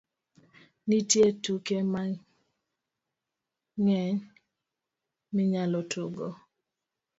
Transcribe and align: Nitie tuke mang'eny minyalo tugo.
Nitie 0.87 1.27
tuke 1.43 1.77
mang'eny 1.93 4.17
minyalo 5.35 5.79
tugo. 5.91 6.27